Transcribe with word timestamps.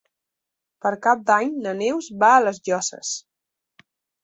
Per 0.85 0.91
Cap 1.07 1.21
d'Any 1.27 1.51
na 1.67 1.75
Neus 1.83 2.09
va 2.25 2.33
a 2.39 2.41
les 2.47 2.63
Llosses. 2.71 3.15